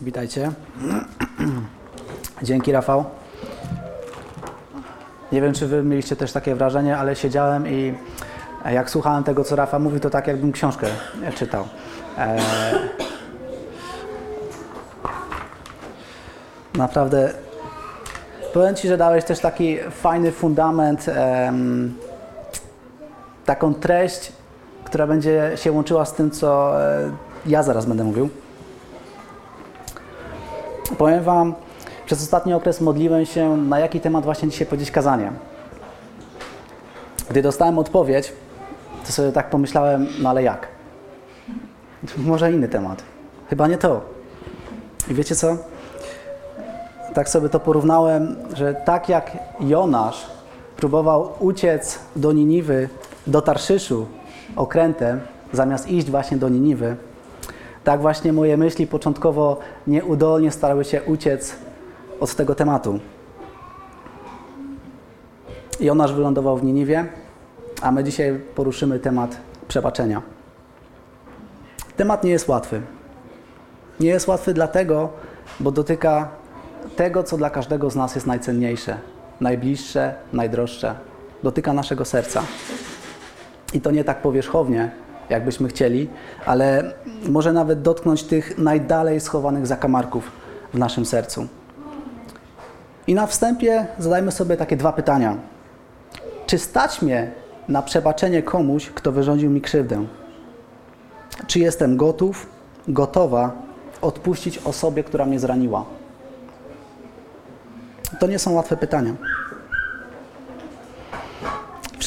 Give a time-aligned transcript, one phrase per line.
[0.00, 0.50] Witajcie.
[2.42, 3.04] Dzięki Rafał.
[5.32, 7.94] Nie wiem, czy wy mieliście też takie wrażenie, ale siedziałem i
[8.72, 10.86] jak słuchałem tego, co Rafał mówi, to tak jakbym książkę
[11.34, 11.64] czytał.
[12.18, 12.38] E...
[16.74, 17.32] Naprawdę
[18.54, 21.94] powiem Ci, że dałeś też taki fajny fundament, em,
[23.46, 24.32] taką treść,
[24.84, 27.10] która będzie się łączyła z tym, co e,
[27.46, 28.28] ja zaraz będę mówił.
[30.98, 31.54] Powiem Wam,
[32.06, 35.32] przez ostatni okres modliłem się, na jaki temat właśnie dzisiaj powiedzieć kazanie.
[37.30, 38.32] Gdy dostałem odpowiedź,
[39.06, 40.68] to sobie tak pomyślałem, no ale jak?
[42.16, 43.02] Może inny temat.
[43.50, 44.00] Chyba nie to.
[45.10, 45.56] I wiecie co?
[47.14, 50.26] Tak sobie to porównałem, że tak jak Jonasz
[50.76, 52.88] próbował uciec do Niniwy,
[53.26, 54.06] do Tarszyszu
[54.56, 55.20] okrętem,
[55.52, 56.96] zamiast iść właśnie do Niniwy,
[57.88, 61.56] tak właśnie moje myśli początkowo nieudolnie starały się uciec
[62.20, 63.00] od tego tematu.
[65.80, 67.06] Jonasz wylądował w Niniwie,
[67.82, 69.36] a my dzisiaj poruszymy temat
[69.68, 70.22] przebaczenia.
[71.96, 72.80] Temat nie jest łatwy.
[74.00, 75.08] Nie jest łatwy dlatego,
[75.60, 76.28] bo dotyka
[76.96, 78.96] tego, co dla każdego z nas jest najcenniejsze,
[79.40, 80.94] najbliższe, najdroższe.
[81.42, 82.42] Dotyka naszego serca.
[83.72, 84.90] I to nie tak powierzchownie,
[85.30, 86.08] jakbyśmy chcieli,
[86.46, 86.92] ale
[87.28, 90.30] może nawet dotknąć tych najdalej schowanych zakamarków
[90.74, 91.46] w naszym sercu.
[93.06, 95.36] I na wstępie zadajmy sobie takie dwa pytania.
[96.46, 97.30] Czy stać mnie
[97.68, 100.06] na przebaczenie komuś, kto wyrządził mi krzywdę?
[101.46, 102.46] Czy jestem gotów,
[102.88, 103.52] gotowa
[104.00, 105.84] odpuścić osobie, która mnie zraniła?
[108.20, 109.14] To nie są łatwe pytania.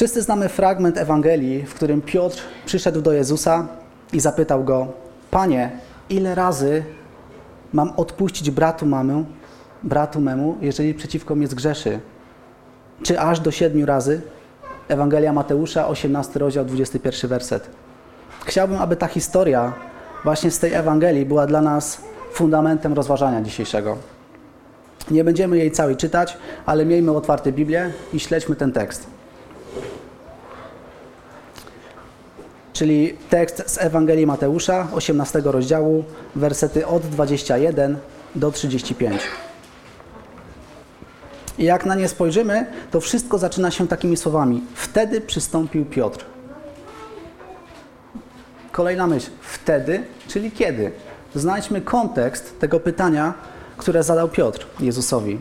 [0.02, 3.66] Wszyscy znamy fragment Ewangelii, w którym Piotr przyszedł do Jezusa
[4.12, 4.86] i zapytał go:
[5.30, 5.70] Panie,
[6.10, 6.84] ile razy
[7.72, 9.24] mam odpuścić bratu mamę,
[9.82, 12.00] bratu memu, jeżeli przeciwko mnie zgrzeszy?
[13.02, 14.20] Czy aż do siedmiu razy?
[14.88, 17.70] Ewangelia Mateusza, 18 rozdział, 21 werset.
[18.46, 19.72] Chciałbym, aby ta historia
[20.24, 22.00] właśnie z tej Ewangelii była dla nas
[22.32, 23.96] fundamentem rozważania dzisiejszego.
[25.10, 29.11] Nie będziemy jej całej czytać, ale miejmy otwarte Biblię i śledźmy ten tekst.
[32.72, 37.98] Czyli tekst z Ewangelii Mateusza, 18 rozdziału, wersety od 21
[38.34, 39.22] do 35.
[41.58, 44.62] I jak na nie spojrzymy, to wszystko zaczyna się takimi słowami.
[44.74, 46.24] Wtedy przystąpił Piotr.
[48.72, 49.30] Kolejna myśl.
[49.40, 50.92] Wtedy, czyli kiedy?
[51.34, 53.34] Znajdźmy kontekst tego pytania,
[53.76, 55.40] które zadał Piotr Jezusowi.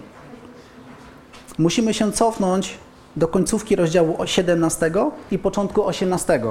[1.58, 2.78] Musimy się cofnąć
[3.16, 4.92] do końcówki rozdziału 17
[5.32, 6.42] i początku 18.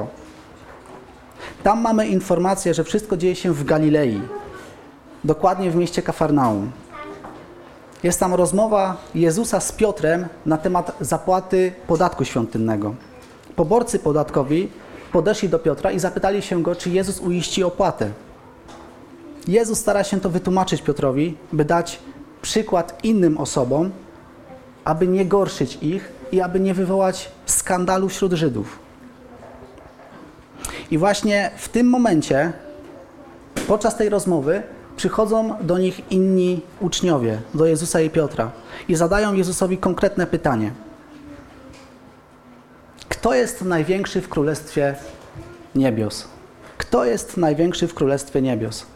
[1.62, 4.21] Tam mamy informację, że wszystko dzieje się w Galilei,
[5.25, 6.71] dokładnie w mieście Kafarnaum.
[8.03, 12.94] Jest tam rozmowa Jezusa z Piotrem na temat zapłaty podatku świątynnego.
[13.56, 14.69] Poborcy podatkowi
[15.12, 18.10] podeszli do Piotra i zapytali się go, czy Jezus uiści opłatę.
[19.48, 21.98] Jezus stara się to wytłumaczyć Piotrowi, by dać
[22.42, 23.91] przykład innym osobom,
[24.84, 28.90] aby nie gorszyć ich i aby nie wywołać skandalu wśród Żydów.
[30.91, 32.53] I właśnie w tym momencie,
[33.69, 34.62] podczas tej rozmowy,
[34.97, 38.51] przychodzą do nich inni uczniowie, do Jezusa i Piotra,
[38.89, 40.73] i zadają Jezusowi konkretne pytanie:
[43.09, 44.95] Kto jest największy w królestwie
[45.75, 46.28] niebios?
[46.78, 48.87] Kto jest największy w królestwie niebios?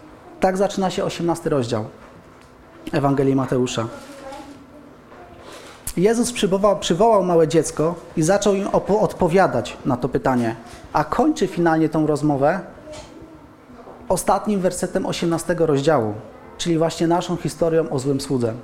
[0.41, 1.85] Tak zaczyna się 18 rozdział
[2.93, 3.89] Ewangelii Mateusza.
[5.97, 8.69] Jezus przywołał, przywołał małe dziecko i zaczął im
[9.01, 10.57] odpowiadać na to pytanie,
[10.93, 12.61] a kończy finalnie tą rozmowę
[14.09, 16.15] ostatnim wersetem 18 rozdziału,
[16.59, 18.55] czyli właśnie naszą historią o złym słudze.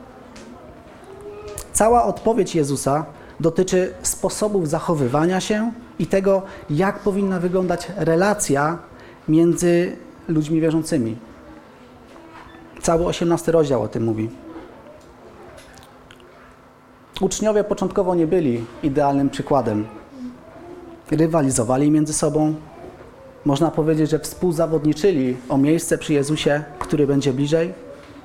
[1.73, 3.05] Cała odpowiedź Jezusa
[3.41, 8.79] dotyczy sposobów zachowywania się i tego, jak powinna wyglądać relacja
[9.29, 9.97] między
[10.29, 11.17] ludźmi wierzącymi.
[12.83, 14.31] Cały 18 rozdział o tym mówi.
[17.21, 19.87] Uczniowie początkowo nie byli idealnym przykładem.
[21.11, 22.55] Rywalizowali między sobą.
[23.45, 27.73] Można powiedzieć, że współzawodniczyli o miejsce przy Jezusie, który będzie bliżej,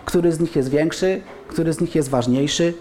[0.05, 2.73] który z nich jest większy, który z nich jest ważniejszy.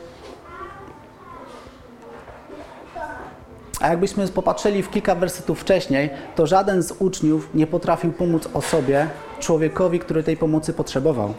[3.81, 9.09] A jakbyśmy popatrzyli w kilka wersetów wcześniej, to żaden z uczniów nie potrafił pomóc osobie,
[9.41, 11.35] człowiekowi, który tej pomocy potrzebował.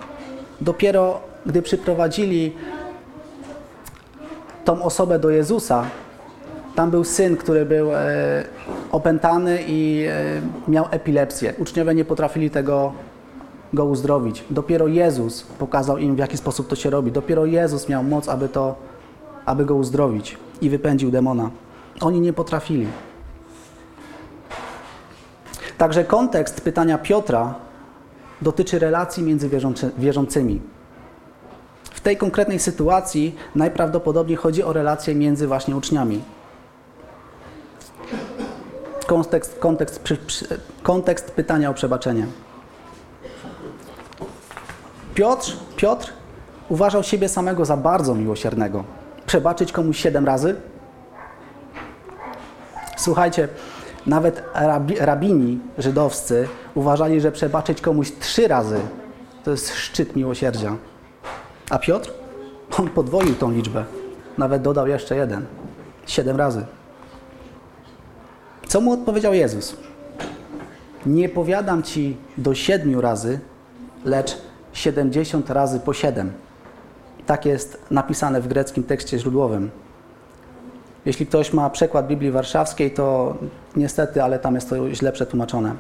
[0.62, 2.54] Dopiero gdy przyprowadzili
[4.66, 5.86] tą osobę do Jezusa,
[6.76, 8.44] tam był syn, który był e,
[8.92, 11.54] opętany i e, miał epilepsję.
[11.58, 12.94] Uczniowie nie potrafili tego
[13.74, 14.44] go uzdrowić.
[14.50, 17.12] Dopiero Jezus pokazał im, w jaki sposób to się robi.
[17.12, 18.76] Dopiero Jezus miał moc, aby, to,
[19.46, 21.50] aby go uzdrowić i wypędził demona.
[22.02, 22.88] Oni nie potrafili.
[25.78, 27.56] Także kontekst pytania Piotra
[28.42, 29.50] dotyczy relacji między
[29.98, 30.62] wierzącymi.
[32.06, 36.22] Tej konkretnej sytuacji najprawdopodobniej chodzi o relacje między właśnie uczniami.
[39.08, 40.00] Kontekst, kontekst,
[40.84, 42.28] kontekst pytania o przebaczenie.
[45.14, 46.14] Piotr, Piotr
[46.70, 48.84] uważał siebie samego za bardzo miłosiernego.
[49.26, 50.56] Przebaczyć komuś siedem razy?
[52.98, 53.48] Słuchajcie,
[54.06, 58.80] nawet rabi, rabini żydowscy uważali, że przebaczyć komuś trzy razy
[59.44, 60.76] to jest szczyt miłosierdzia.
[61.70, 62.12] A Piotr?
[62.80, 63.86] On podwoił tą liczbę.
[64.38, 65.46] Nawet dodał jeszcze jeden.
[66.08, 66.66] Siedem razy.
[68.68, 69.78] Co mu odpowiedział Jezus?
[71.06, 73.40] Nie powiadam ci do siedmiu razy,
[74.06, 74.38] lecz
[74.74, 76.34] siedemdziesiąt razy po siedem.
[77.26, 79.72] Tak jest napisane w greckim tekście źródłowym.
[81.06, 83.38] Jeśli ktoś ma przekład Biblii Warszawskiej, to
[83.76, 85.76] niestety, ale tam jest to źle przetłumaczone.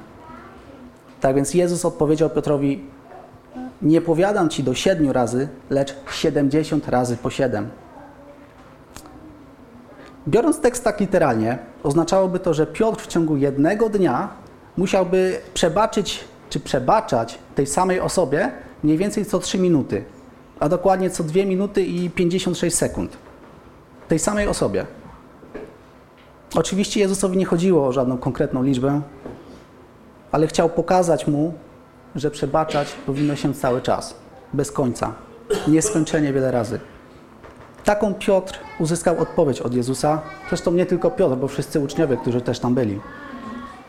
[1.21, 2.94] Tak więc Jezus odpowiedział Piotrowi:
[3.81, 7.69] Nie powiadam ci do siedmiu razy, lecz siedemdziesiąt razy po siedem.
[10.27, 14.29] Biorąc tekst tak literalnie, oznaczałoby to, że Piotr w ciągu jednego dnia
[14.77, 18.51] musiałby przebaczyć czy przebaczać tej samej osobie
[18.83, 20.03] mniej więcej co 3 minuty,
[20.59, 23.17] a dokładnie co 2 minuty i 56 sekund.
[24.07, 24.85] Tej samej osobie.
[26.55, 29.01] Oczywiście Jezusowi nie chodziło o żadną konkretną liczbę,
[30.31, 31.53] ale chciał pokazać mu,
[32.15, 34.15] że przebaczać powinno się cały czas,
[34.53, 35.13] bez końca,
[35.67, 36.79] nieskończenie wiele razy.
[37.85, 42.59] Taką Piotr uzyskał odpowiedź od Jezusa, zresztą nie tylko Piotr, bo wszyscy uczniowie, którzy też
[42.59, 42.99] tam byli.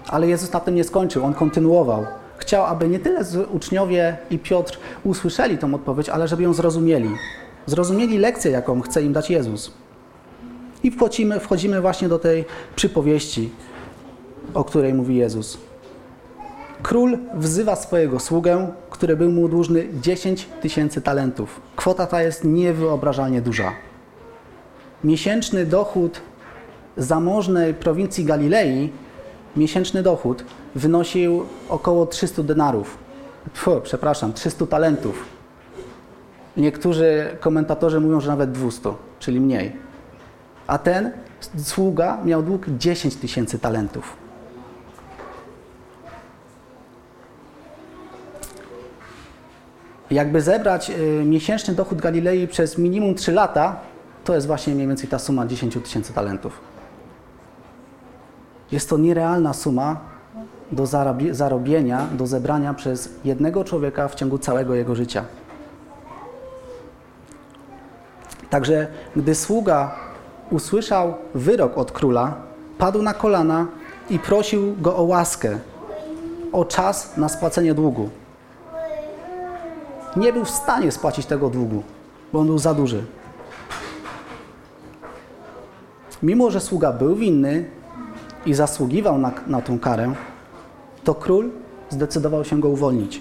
[0.08, 2.06] Ale Jezus na tym nie skończył, on kontynuował.
[2.38, 7.10] Chciał, aby nie tyle uczniowie i Piotr usłyszeli tą odpowiedź, ale żeby ją zrozumieli.
[7.66, 9.72] Zrozumieli lekcję, jaką chce im dać Jezus.
[10.82, 12.44] I wchodzimy, wchodzimy właśnie do tej
[12.76, 13.50] przypowieści,
[14.54, 15.58] o której mówi Jezus.
[16.82, 21.60] Król wzywa swojego sługę, który był mu dłużny 10 tysięcy talentów.
[21.76, 23.72] Kwota ta jest niewyobrażalnie duża.
[25.04, 26.20] Miesięczny dochód
[26.96, 28.92] zamożnej prowincji Galilei,
[29.56, 30.44] miesięczny dochód
[30.74, 32.98] wynosił około 300 denarów.
[33.54, 35.24] Pfu, przepraszam, 300 talentów.
[36.56, 39.86] Niektórzy komentatorzy mówią, że nawet 200, czyli mniej
[40.66, 41.12] a ten
[41.58, 44.16] sługa miał dług 10 tysięcy talentów.
[50.10, 53.76] Jakby zebrać y, miesięczny dochód Galilei przez minimum 3 lata,
[54.24, 56.60] to jest właśnie mniej więcej ta suma 10 tysięcy talentów.
[58.72, 60.00] Jest to nierealna suma
[60.72, 60.86] do
[61.30, 65.24] zarobienia, do zebrania przez jednego człowieka w ciągu całego jego życia.
[68.50, 68.86] Także
[69.16, 69.94] gdy sługa
[70.50, 72.34] usłyszał wyrok od króla,
[72.78, 73.66] padł na kolana
[74.10, 75.58] i prosił go o łaskę,
[76.52, 78.10] o czas na spłacenie długu.
[80.16, 81.82] Nie był w stanie spłacić tego długu,
[82.32, 83.04] bo on był za duży.
[86.22, 87.64] Mimo, że sługa był winny
[88.46, 90.14] i zasługiwał na, na tą karę,
[91.04, 91.50] to król
[91.90, 93.20] zdecydował się go uwolnić.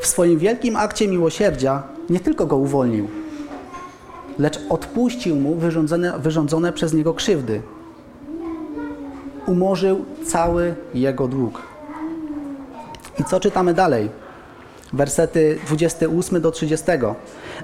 [0.00, 3.08] W swoim wielkim akcie miłosierdzia nie tylko go uwolnił,
[4.38, 7.62] lecz odpuścił mu wyrządzone, wyrządzone przez niego krzywdy.
[9.46, 11.62] Umorzył cały jego dług.
[13.18, 14.21] I co czytamy dalej?
[14.92, 16.86] Wersety 28 do 30.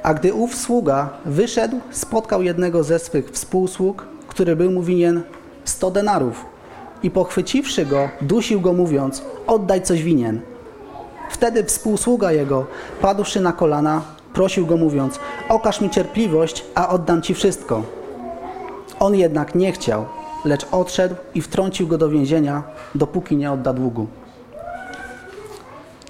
[0.03, 5.23] A gdy ów sługa wyszedł, spotkał jednego ze swych współsług, który był mu winien
[5.65, 6.45] 100 denarów.
[7.03, 10.41] I pochwyciwszy go, dusił go, mówiąc: Oddaj coś winien.
[11.31, 12.67] Wtedy współsługa jego,
[13.01, 14.03] padłszy na kolana,
[14.39, 15.19] Prosił go mówiąc,
[15.49, 17.83] okaż mi cierpliwość, a oddam ci wszystko.
[19.01, 20.07] On jednak nie chciał,
[20.45, 22.63] lecz odszedł i wtrącił go do więzienia,
[22.95, 24.07] dopóki nie odda długu.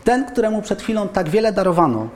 [0.09, 2.09] Ten, któremu przed chwilą tak wiele darowano,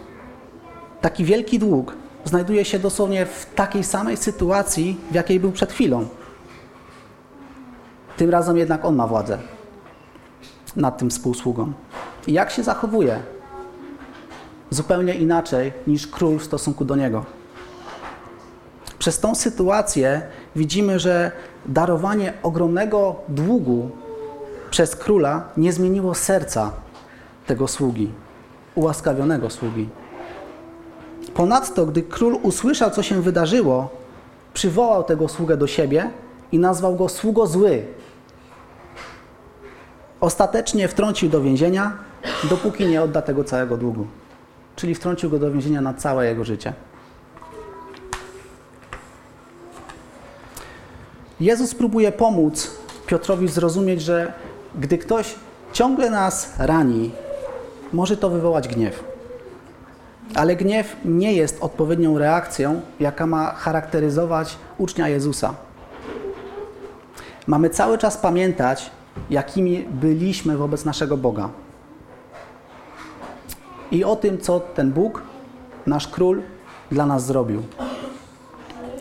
[1.00, 6.08] taki wielki dług, znajduje się dosłownie w takiej samej sytuacji, w jakiej był przed chwilą.
[8.16, 9.38] Tym razem jednak on ma władzę
[10.76, 11.72] nad tym współsługą.
[12.26, 13.20] I jak się zachowuje?
[14.70, 17.24] zupełnie inaczej niż król w stosunku do niego.
[18.98, 20.22] Przez tą sytuację
[20.56, 21.32] widzimy, że
[21.66, 23.90] darowanie ogromnego długu
[24.70, 26.81] przez króla nie zmieniło serca
[27.46, 28.10] tego sługi,
[28.74, 29.88] ułaskawionego sługi.
[31.34, 33.90] Ponadto, gdy król usłyszał, co się wydarzyło,
[34.54, 36.10] przywołał tego sługę do siebie
[36.52, 37.84] i nazwał go sługo zły.
[40.20, 41.92] Ostatecznie wtrącił do więzienia,
[42.50, 44.06] dopóki nie odda tego całego długu.
[44.76, 46.72] Czyli wtrącił go do więzienia na całe jego życie.
[51.40, 52.70] Jezus próbuje pomóc
[53.06, 54.32] Piotrowi zrozumieć, że
[54.74, 55.34] gdy ktoś
[55.72, 57.10] ciągle nas rani,
[57.92, 59.04] może to wywołać gniew.
[60.34, 65.54] Ale gniew nie jest odpowiednią reakcją, jaka ma charakteryzować ucznia Jezusa.
[67.46, 68.90] Mamy cały czas pamiętać,
[69.30, 71.48] jakimi byliśmy wobec naszego Boga.
[73.90, 75.22] I o tym, co ten Bóg,
[75.86, 76.42] nasz król,
[76.90, 77.62] dla nas zrobił.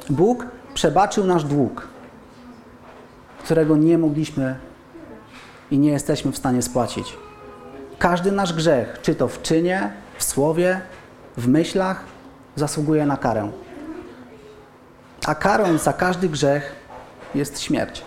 [0.09, 1.87] Bóg przebaczył nasz dług,
[3.43, 4.55] którego nie mogliśmy
[5.71, 7.17] i nie jesteśmy w stanie spłacić.
[8.01, 10.81] Każdy nasz grzech, czy to w czynie, w słowie,
[11.37, 12.03] w myślach,
[12.55, 13.51] zasługuje na karę.
[15.25, 16.75] A karą za każdy grzech
[17.35, 18.01] jest śmierć.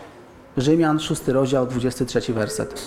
[0.56, 2.84] Rzymian 6 rozdział 23 werset.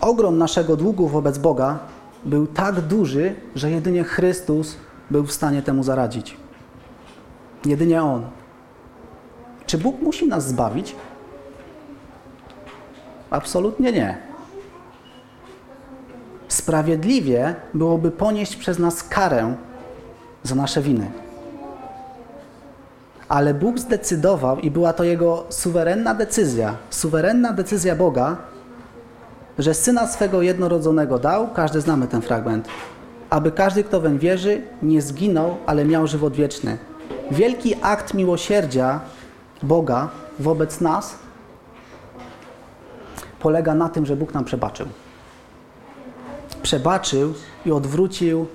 [0.00, 1.78] Ogrom naszego długu wobec Boga
[2.24, 4.76] był tak duży, że jedynie Chrystus
[5.10, 6.36] był w stanie temu zaradzić.
[7.64, 8.26] Jedynie On.
[9.66, 10.96] Czy Bóg musi nas zbawić?
[13.30, 14.33] Absolutnie nie.
[16.54, 19.54] Sprawiedliwie byłoby ponieść przez nas karę
[20.42, 21.10] za nasze winy.
[23.28, 28.36] Ale Bóg zdecydował i była to Jego suwerenna decyzja, suwerenna decyzja Boga,
[29.58, 32.68] że Syna swego jednorodzonego dał, każdy znamy ten fragment,
[33.30, 36.78] aby każdy, kto weń wierzy, nie zginął, ale miał żywot wieczny.
[37.30, 39.00] Wielki akt miłosierdzia
[39.62, 40.08] Boga
[40.38, 41.14] wobec nas
[43.40, 44.86] polega na tym, że Bóg nam przebaczył.
[46.64, 47.34] Przebaczył
[47.66, 48.46] i odwrócił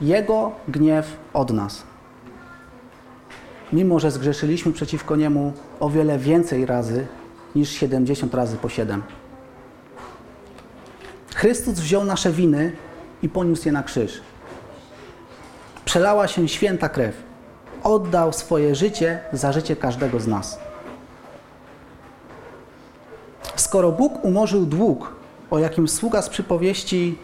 [0.00, 1.82] Jego gniew od nas.
[3.72, 7.06] Mimo, że zgrzeszyliśmy przeciwko Niemu o wiele więcej razy
[7.54, 9.02] niż 70 razy po 7.
[11.34, 12.72] Chrystus wziął nasze winy
[13.22, 14.20] i poniósł je na krzyż.
[15.84, 17.16] Przelała się święta krew.
[17.82, 20.58] Oddał swoje życie za życie każdego z nas.
[23.56, 25.14] Skoro Bóg umorzył dług,
[25.50, 27.18] o jakim sługa z przypowieści,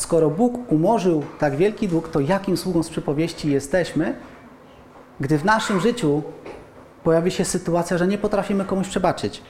[0.00, 4.14] skoro Bóg umorzył tak wielki dług, to jakim sługą z przypowieści jesteśmy,
[5.20, 6.22] gdy w naszym życiu
[7.04, 9.42] pojawi się sytuacja, że nie potrafimy komuś przebaczyć?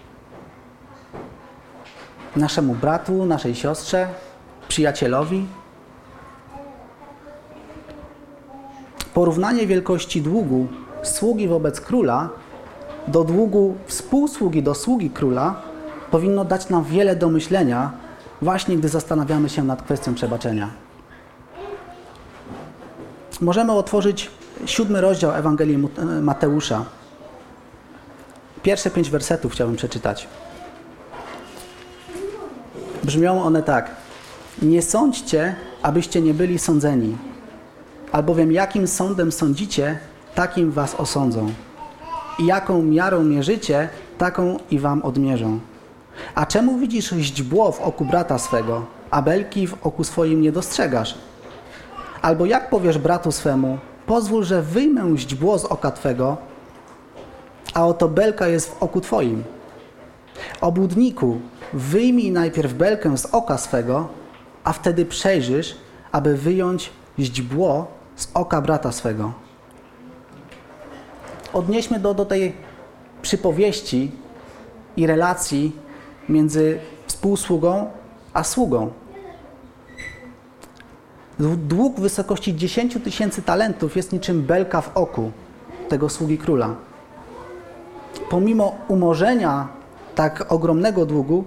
[2.36, 4.08] Naszemu bratu, naszej siostrze,
[4.68, 5.46] przyjacielowi?
[9.14, 10.66] Porównanie wielkości długu
[11.02, 12.28] sługi wobec króla
[13.08, 15.62] do długu współsługi do sługi króla
[16.10, 17.92] powinno dać nam wiele do myślenia,
[18.42, 20.70] właśnie gdy zastanawiamy się nad kwestią przebaczenia.
[23.40, 24.30] Możemy otworzyć
[24.66, 25.88] siódmy rozdział Ewangelii
[26.22, 26.84] Mateusza.
[28.62, 30.28] Pierwsze pięć wersetów chciałbym przeczytać.
[33.04, 33.90] Brzmią one tak.
[34.62, 37.16] Nie sądźcie, abyście nie byli sądzeni,
[38.12, 39.98] albowiem jakim sądem sądzicie,
[40.34, 41.52] takim was osądzą
[42.38, 45.60] i jaką miarą mierzycie, taką i wam odmierzą.
[46.34, 51.18] A czemu widzisz źdźbło w oku brata swego, a belki w oku swoim nie dostrzegasz?
[52.22, 56.36] Albo jak powiesz bratu swemu, pozwól, że wyjmę źdźbło z oka twego,
[57.74, 59.44] a oto belka jest w oku twoim.
[60.60, 61.40] Obłudniku,
[61.72, 64.08] wyjmij najpierw belkę z oka swego,
[64.64, 65.76] a wtedy przejrzysz,
[66.12, 69.32] aby wyjąć źdźbło z oka brata swego
[71.52, 72.52] odnieśmy do, do tej
[73.22, 74.10] przypowieści
[74.96, 75.72] i relacji
[76.30, 77.90] między współsługą
[78.32, 78.90] a sługą.
[81.38, 85.30] Dług w wysokości 10 tysięcy talentów jest niczym belka w oku
[85.88, 86.74] tego sługi króla.
[88.30, 89.68] Pomimo umorzenia
[90.14, 91.44] tak ogromnego długu,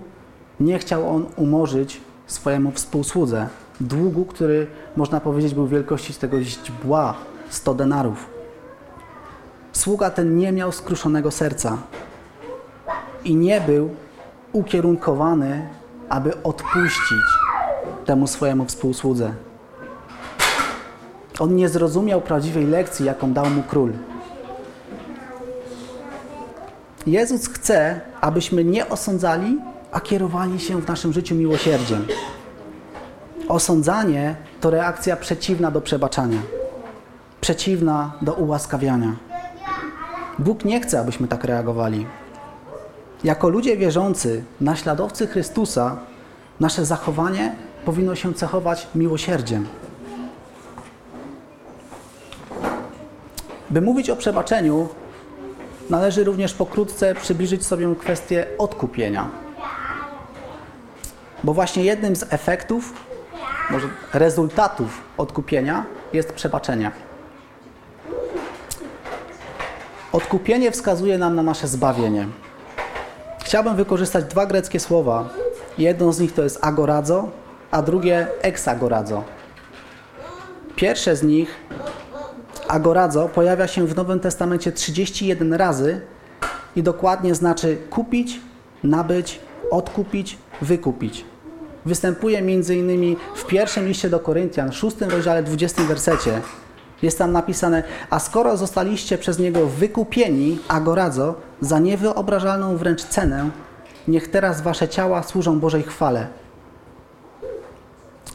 [0.59, 3.47] nie chciał on umorzyć swojemu współsłudze
[3.81, 7.15] długu, który można powiedzieć był wielkości tego źdźbła
[7.49, 8.29] 100 denarów.
[9.71, 11.77] Sługa ten nie miał skruszonego serca
[13.25, 13.89] i nie był
[14.53, 15.67] ukierunkowany,
[16.09, 17.23] aby odpuścić
[18.05, 19.33] temu swojemu współsłudze.
[21.39, 23.93] On nie zrozumiał prawdziwej lekcji, jaką dał mu król.
[27.07, 29.57] Jezus chce, abyśmy nie osądzali,
[29.91, 32.07] a kierowali się w naszym życiu miłosierdziem.
[33.47, 36.39] Osądzanie to reakcja przeciwna do przebaczania,
[37.41, 39.15] przeciwna do ułaskawiania.
[40.39, 42.05] Bóg nie chce, abyśmy tak reagowali.
[43.23, 45.97] Jako ludzie wierzący, naśladowcy Chrystusa,
[46.59, 49.67] nasze zachowanie powinno się cechować miłosierdziem.
[53.69, 54.89] By mówić o przebaczeniu,
[55.89, 59.29] należy również pokrótce przybliżyć sobie kwestię odkupienia.
[61.43, 62.93] Bo właśnie jednym z efektów,
[63.71, 66.91] może rezultatów odkupienia jest przebaczenie.
[70.11, 72.27] Odkupienie wskazuje nam na nasze zbawienie.
[73.53, 75.29] Chciałbym wykorzystać dwa greckie słowa.
[75.77, 77.29] Jedno z nich to jest agorazo,
[77.71, 79.23] a drugie exagorazo.
[80.75, 81.55] Pierwsze z nich,
[82.67, 86.01] agorazo, pojawia się w Nowym Testamencie 31 razy
[86.75, 88.39] i dokładnie znaczy kupić,
[88.83, 89.39] nabyć,
[89.71, 91.25] odkupić, wykupić.
[91.85, 93.15] Występuje m.in.
[93.35, 96.41] w pierwszym liście do Koryntian, szóstym rozdziale, 20 wersecie.
[97.03, 103.49] Jest tam napisane, a skoro zostaliście przez Niego wykupieni, agorazo, za niewyobrażalną wręcz cenę,
[104.07, 106.27] niech teraz wasze ciała służą Bożej chwale.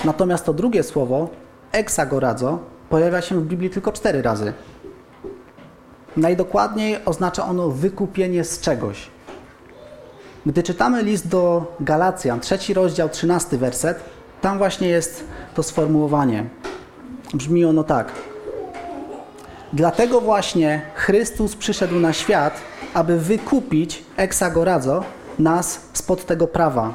[0.05, 1.29] Natomiast to drugie słowo,
[1.73, 2.59] exagorazo,
[2.89, 4.53] pojawia się w Biblii tylko cztery razy.
[6.17, 9.11] Najdokładniej oznacza ono wykupienie z czegoś.
[10.47, 14.01] Gdy czytamy list do Galacjan, trzeci rozdział, trzynasty werset,
[14.41, 16.45] tam właśnie jest to sformułowanie.
[17.35, 18.13] Brzmi ono tak.
[19.73, 22.61] Dlatego właśnie Chrystus przyszedł na świat,
[22.95, 25.05] aby wykupić exagorazo
[25.39, 26.95] nas spod tego prawa.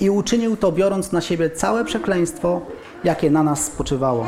[0.00, 2.60] I uczynił to biorąc na siebie całe przekleństwo,
[3.04, 4.26] jakie na nas spoczywało.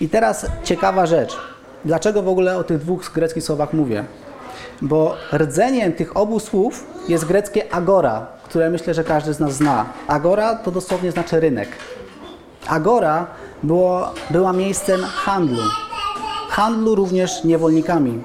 [0.00, 1.38] I teraz ciekawa rzecz.
[1.84, 4.04] Dlaczego w ogóle o tych dwóch greckich słowach mówię?
[4.82, 9.86] Bo rdzeniem tych obu słów jest greckie agora, które myślę, że każdy z nas zna.
[10.08, 11.68] Agora to dosłownie znaczy rynek.
[12.66, 13.26] Agora
[13.62, 15.62] było, była miejscem handlu.
[16.48, 18.22] Handlu również niewolnikami.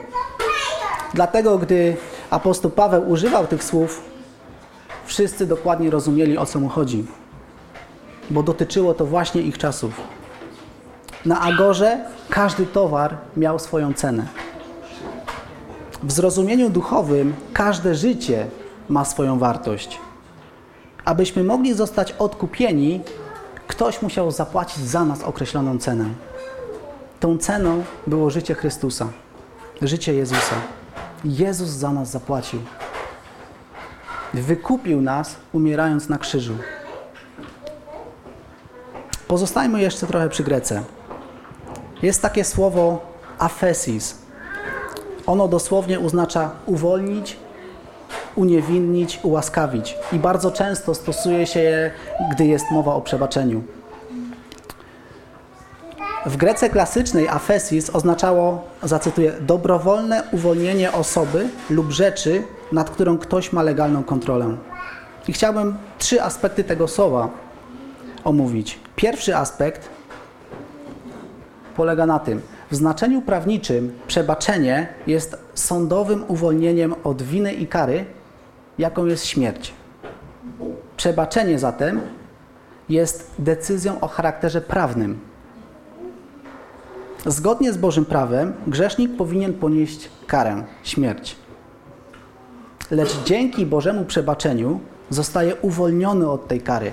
[1.13, 1.97] Dlatego, gdy
[2.29, 4.01] apostoł Paweł używał tych słów,
[5.05, 7.05] wszyscy dokładnie rozumieli, o co mu chodzi.
[8.29, 10.01] Bo dotyczyło to właśnie ich czasów.
[11.25, 11.97] Na Agorze
[12.29, 14.25] każdy towar miał swoją cenę.
[16.03, 18.47] W zrozumieniu duchowym każde życie
[18.89, 19.99] ma swoją wartość.
[21.05, 23.01] Abyśmy mogli zostać odkupieni,
[23.67, 26.05] ktoś musiał zapłacić za nas określoną cenę.
[27.19, 29.07] Tą ceną było życie Chrystusa,
[29.81, 30.55] życie Jezusa.
[31.23, 32.59] Jezus za nas zapłacił.
[34.33, 36.57] Wykupił nas, umierając na krzyżu.
[39.27, 40.83] Pozostajmy jeszcze trochę przy Grece.
[42.01, 43.05] Jest takie słowo
[43.39, 44.17] afesis.
[45.25, 47.37] Ono dosłownie oznacza uwolnić,
[48.35, 49.97] uniewinnić, ułaskawić.
[50.11, 51.91] I bardzo często stosuje się je,
[52.31, 53.63] gdy jest mowa o przebaczeniu.
[56.25, 63.63] W Grece klasycznej afesis oznaczało, zacytuję, dobrowolne uwolnienie osoby lub rzeczy, nad którą ktoś ma
[63.63, 64.57] legalną kontrolę.
[65.27, 67.29] I chciałbym trzy aspekty tego słowa
[68.23, 68.79] omówić.
[68.95, 69.89] Pierwszy aspekt
[71.75, 78.05] polega na tym, w znaczeniu prawniczym przebaczenie jest sądowym uwolnieniem od winy i kary,
[78.77, 79.73] jaką jest śmierć.
[80.97, 82.01] Przebaczenie zatem
[82.89, 85.19] jest decyzją o charakterze prawnym.
[87.25, 91.35] Zgodnie z Bożym prawem grzesznik powinien ponieść karę, śmierć.
[92.91, 96.91] Lecz dzięki Bożemu przebaczeniu zostaje uwolniony od tej kary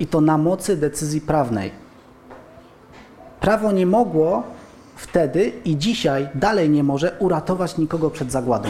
[0.00, 1.70] i to na mocy decyzji prawnej.
[3.40, 4.42] Prawo nie mogło
[4.96, 8.68] wtedy i dzisiaj dalej nie może uratować nikogo przed zagładą.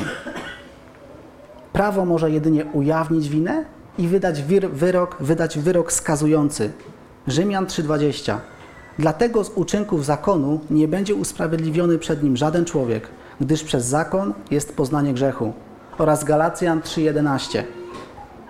[1.73, 3.65] Prawo może jedynie ujawnić winę
[3.99, 6.73] i wydać wyrok, wydać wyrok skazujący.
[7.27, 8.37] Rzymian 3:20.
[8.99, 13.09] Dlatego z uczynków zakonu nie będzie usprawiedliwiony przed nim żaden człowiek,
[13.41, 15.53] gdyż przez zakon jest poznanie grzechu.
[15.99, 17.65] Oraz Galacjan 3:11.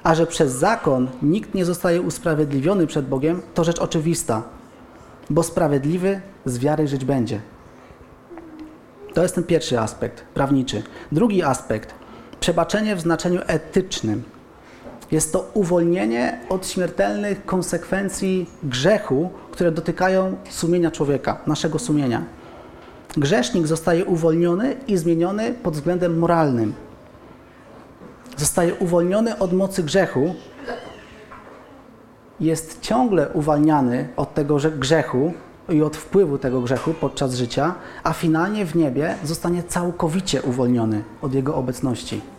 [0.02, 4.42] A że przez zakon nikt nie zostaje usprawiedliwiony przed Bogiem, to rzecz oczywista,
[5.31, 7.40] bo sprawiedliwy z wiary żyć będzie.
[9.14, 10.83] To jest ten pierwszy aspekt, prawniczy.
[11.12, 11.94] Drugi aspekt,
[12.48, 14.22] przebaczenie w znaczeniu etycznym.
[15.11, 22.24] Jest to uwolnienie od śmiertelnych konsekwencji grzechu, które dotykają sumienia człowieka, naszego sumienia.
[23.16, 26.74] Grzesznik zostaje uwolniony i zmieniony pod względem moralnym.
[28.37, 30.34] Zostaje uwolniony od mocy grzechu,
[32.40, 35.32] jest ciągle uwalniany od tego grzechu
[35.68, 41.34] i od wpływu tego grzechu podczas życia, a finalnie w niebie zostanie całkowicie uwolniony od
[41.34, 42.38] jego obecności.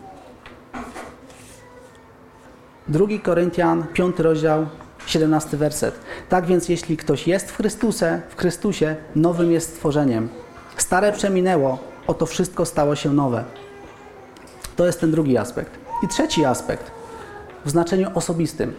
[2.89, 4.65] 2 Koryntian, 5 rozdział,
[5.05, 5.95] 17 werset.
[6.29, 10.29] Tak więc jeśli ktoś jest w Chrystusie, w Chrystusie, nowym jest stworzeniem.
[10.77, 13.43] Stare przeminęło, oto wszystko stało się nowe.
[14.75, 15.71] To jest ten drugi aspekt.
[16.03, 16.91] I trzeci aspekt
[17.65, 18.73] w znaczeniu osobistym.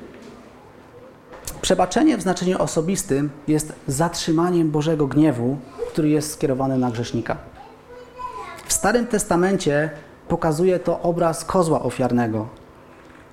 [1.63, 5.57] Przebaczenie w znaczeniu osobistym jest zatrzymaniem Bożego gniewu,
[5.93, 7.37] który jest skierowany na grzesznika.
[8.67, 9.91] W Starym Testamencie
[10.29, 12.60] pokazuje to obraz kozła ofiarnego.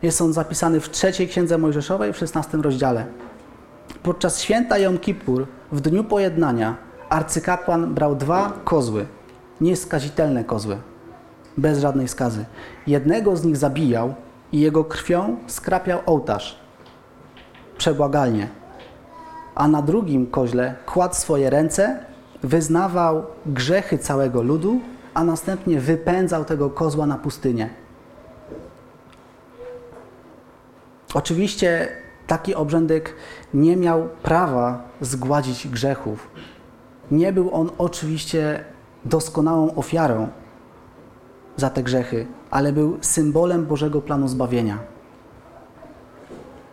[0.01, 3.05] Jest on zapisany w trzeciej księdze Mojżeszowej w 16 rozdziale.
[4.03, 6.75] Podczas święta Jom Kippur, w dniu pojednania,
[7.09, 9.05] arcykapłan brał dwa kozły,
[9.61, 10.77] nieskazitelne kozły,
[11.57, 12.45] bez żadnej skazy.
[12.87, 14.13] Jednego z nich zabijał
[14.51, 16.59] i jego krwią skrapiał ołtarz,
[17.77, 18.47] przebłagalnie.
[19.55, 21.99] A na drugim koźle kładł swoje ręce,
[22.43, 24.79] wyznawał grzechy całego ludu,
[25.13, 27.69] a następnie wypędzał tego kozła na pustynię.
[31.17, 31.87] Oczywiście
[32.27, 33.13] taki obrzędek
[33.53, 36.29] nie miał prawa zgładzić grzechów.
[37.11, 38.63] Nie był on oczywiście
[39.05, 40.27] doskonałą ofiarą
[41.55, 44.77] za te grzechy, ale był symbolem Bożego planu zbawienia,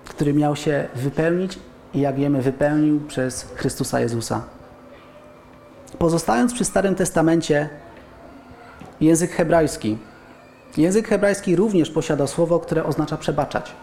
[0.04, 1.58] który miał się wypełnić
[1.94, 4.42] i jak wiemy, wypełnił przez Chrystusa Jezusa.
[5.98, 7.68] Pozostając przy Starym Testamencie,
[9.00, 9.98] język hebrajski.
[10.76, 13.74] Język hebrajski również posiada słowo, które oznacza przebaczać.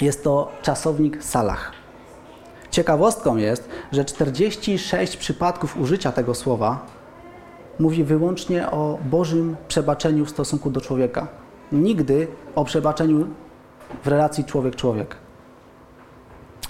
[0.00, 1.72] Jest to czasownik salach.
[2.70, 6.86] Ciekawostką jest, że 46 przypadków użycia tego słowa
[7.78, 11.28] mówi wyłącznie o Bożym przebaczeniu w stosunku do człowieka.
[11.72, 13.26] Nigdy o przebaczeniu
[14.04, 15.16] w relacji człowiek-człowiek.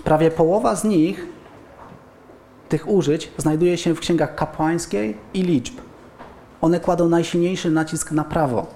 [0.05, 1.27] Prawie połowa z nich,
[2.69, 5.75] tych użyć, znajduje się w księgach kapłańskiej i liczb.
[6.61, 8.67] One kładą najsilniejszy nacisk na prawo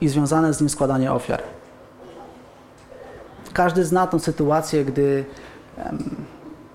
[0.00, 1.42] i związane z nim składanie ofiar.
[3.52, 5.24] Każdy zna tą sytuację, gdy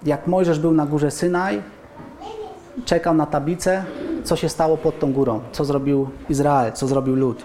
[0.03, 1.61] jak Mojżesz był na górze Synaj,
[2.85, 3.85] czekał na tablicę,
[4.23, 7.43] co się stało pod tą górą, co zrobił Izrael, co zrobił lud.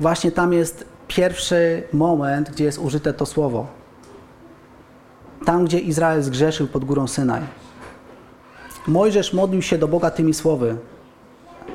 [0.00, 3.66] Właśnie tam jest pierwszy moment, gdzie jest użyte to słowo.
[5.44, 7.42] Tam, gdzie Izrael zgrzeszył pod górą Synaj.
[8.86, 10.76] Mojżesz modlił się do Boga tymi słowy.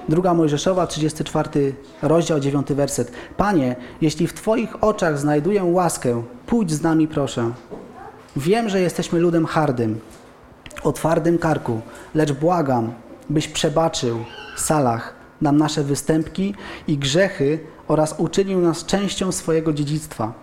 [0.10, 3.12] Druga Mojżeszowa, 34 rozdział, 9 werset.
[3.38, 7.52] Panie, jeśli w Twoich oczach znajduję łaskę, pójdź z nami proszę.
[8.36, 10.00] Wiem, że jesteśmy ludem hardym,
[10.84, 11.82] o twardym karku,
[12.16, 12.94] lecz błagam,
[13.30, 14.26] byś przebaczył
[14.58, 16.56] salach nam nasze występki
[16.88, 20.34] i grzechy oraz uczynił nas częścią swojego dziedzictwa.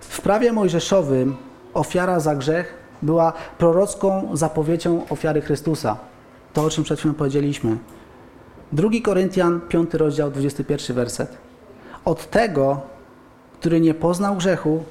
[0.00, 1.36] W prawie mojżeszowym
[1.74, 5.96] ofiara za grzech była prorocką zapowiedzią ofiary Chrystusa.
[6.56, 7.76] To, o czym przed chwilą powiedzieliśmy.
[8.72, 11.36] 2 Koryntian, 5 rozdział, 21 werset.
[12.04, 12.80] Od tego,
[13.60, 14.84] który nie poznał grzechu,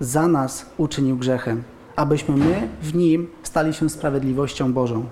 [0.00, 1.62] za nas uczynił grzechem,
[1.96, 5.04] abyśmy my w nim stali się sprawiedliwością Bożą.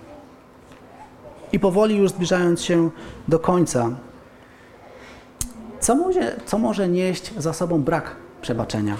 [1.52, 2.90] I powoli już zbliżając się
[3.28, 3.90] do końca,
[5.80, 8.96] co może, co może nieść za sobą brak przebaczenia?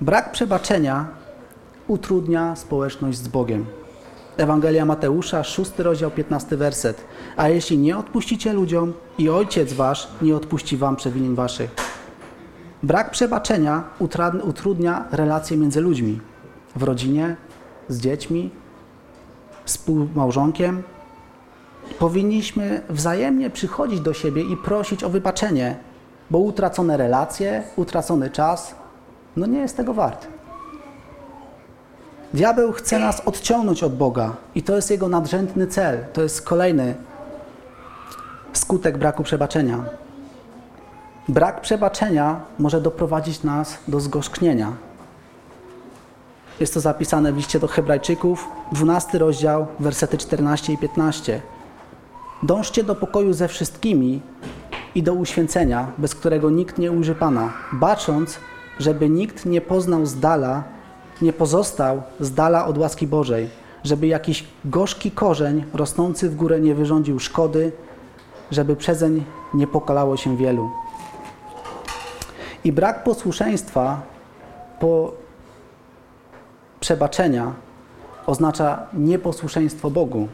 [0.00, 1.06] Brak przebaczenia
[1.88, 3.66] utrudnia społeczność z Bogiem.
[4.38, 7.04] Ewangelia Mateusza, 6 rozdział, 15 werset.
[7.36, 11.70] A jeśli nie odpuścicie ludziom, i Ojciec Wasz nie odpuści Wam przewinień Waszych.
[12.82, 13.84] Brak przebaczenia
[14.44, 16.20] utrudnia relacje między ludźmi.
[16.76, 17.36] W rodzinie,
[17.88, 18.50] z dziećmi,
[19.64, 20.82] współmałżonkiem.
[21.98, 25.76] Powinniśmy wzajemnie przychodzić do siebie i prosić o wybaczenie,
[26.30, 28.74] bo utracone relacje, utracony czas,
[29.36, 30.37] no nie jest tego wart.
[32.34, 36.04] Diabeł chce nas odciągnąć od Boga i to jest jego nadrzędny cel.
[36.12, 36.94] To jest kolejny
[38.52, 39.84] skutek braku przebaczenia.
[41.28, 44.72] Brak przebaczenia może doprowadzić nas do zgorzknienia.
[46.60, 51.42] Jest to zapisane w liście do Hebrajczyków, 12 rozdział, wersety 14 i 15.
[52.42, 54.22] Dążcie do pokoju ze wszystkimi
[54.94, 58.38] i do uświęcenia, bez którego nikt nie ujrzy Pana, bacząc,
[58.78, 60.62] żeby nikt nie poznał z dala,
[61.22, 63.48] nie pozostał z dala od łaski Bożej,
[63.84, 67.72] żeby jakiś gorzki korzeń rosnący w górę nie wyrządził szkody,
[68.50, 70.70] żeby przezeń nie pokalało się wielu.
[72.64, 74.02] I brak posłuszeństwa
[74.80, 75.12] po
[76.80, 77.52] przebaczenia
[78.26, 80.28] oznacza nieposłuszeństwo Bogu.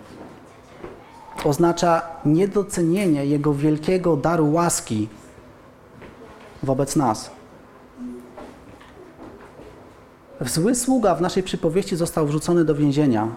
[1.45, 5.09] Oznacza niedocenienie Jego wielkiego daru łaski
[6.63, 7.31] wobec nas.
[10.41, 13.29] Zły sługa w naszej przypowieści został wrzucony do więzienia,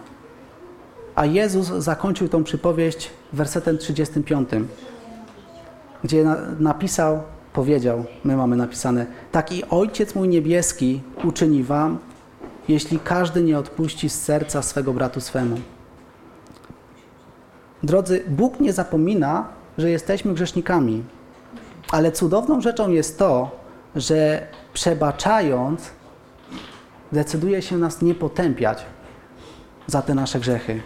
[1.14, 4.48] a Jezus zakończył tą przypowieść wersetem 35,
[6.04, 6.24] gdzie
[6.58, 11.98] napisał, powiedział, my mamy napisane, taki Ojciec mój niebieski uczyni wam,
[12.68, 15.56] jeśli każdy nie odpuści z serca swego bratu swemu.
[17.82, 21.02] Drodzy, Bóg nie zapomina, że jesteśmy grzesznikami,
[21.90, 23.50] ale cudowną rzeczą jest to,
[23.96, 25.90] że przebaczając,
[27.12, 28.86] decyduje się nas nie potępiać
[29.86, 30.80] za te nasze grzechy.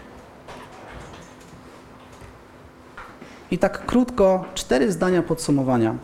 [3.50, 5.94] I tak krótko, cztery zdania podsumowania.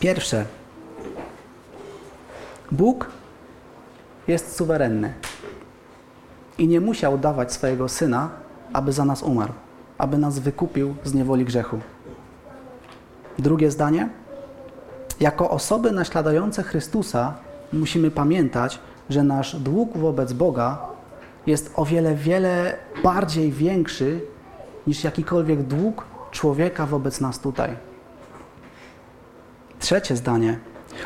[0.00, 0.44] Pierwsze.
[2.72, 3.10] Bóg
[4.28, 5.14] jest suwerenny
[6.58, 8.30] i nie musiał dawać swojego syna,
[8.72, 9.52] aby za nas umarł,
[9.98, 11.80] aby nas wykupił z niewoli grzechu.
[13.38, 14.08] Drugie zdanie.
[15.20, 17.34] Jako osoby naśladujące Chrystusa
[17.72, 18.78] musimy pamiętać,
[19.10, 20.78] że nasz dług wobec Boga
[21.46, 24.20] jest o wiele, wiele bardziej większy
[24.86, 27.76] niż jakikolwiek dług człowieka wobec nas tutaj.
[29.78, 30.58] Trzecie zdanie.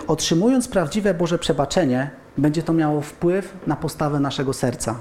[0.07, 4.97] Otrzymując prawdziwe Boże przebaczenie, będzie to miało wpływ na postawę naszego serca.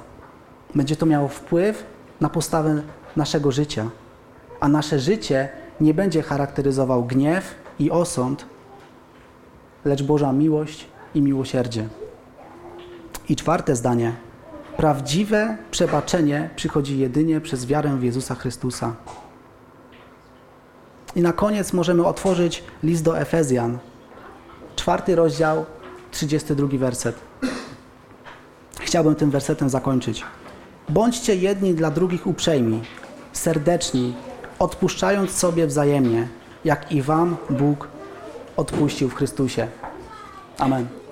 [0.75, 1.83] Będzie to miało wpływ
[2.21, 2.81] na postawę
[3.15, 3.89] naszego życia.
[4.59, 5.49] A nasze życie
[5.81, 8.45] nie będzie charakteryzował gniew i osąd,
[9.85, 11.87] lecz Boża miłość i miłosierdzie.
[13.29, 14.13] I czwarte zdanie.
[14.77, 18.95] Prawdziwe przebaczenie przychodzi jedynie przez wiarę w Jezusa Chrystusa.
[21.15, 23.77] I na koniec możemy otworzyć list do Efezjan,
[24.75, 25.65] czwarty rozdział,
[26.11, 27.15] 32 werset.
[28.79, 30.23] Chciałbym tym wersetem zakończyć.
[30.89, 32.81] Bądźcie jedni dla drugich uprzejmi,
[33.33, 34.15] serdeczni,
[34.59, 36.27] odpuszczając sobie wzajemnie,
[36.65, 37.87] jak i Wam Bóg
[38.57, 39.67] odpuścił w Chrystusie.
[40.57, 41.04] Amen.